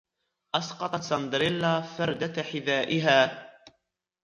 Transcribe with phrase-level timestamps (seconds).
[0.55, 3.47] أسقطت سند يلا فردة حذاءها.